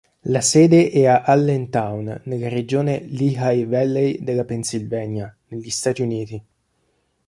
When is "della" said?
4.23-4.45